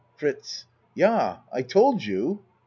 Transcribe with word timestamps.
FRITZ 0.15 0.65
Yah, 0.95 1.41
I 1.53 1.61
told 1.61 2.01
you. 2.05 2.41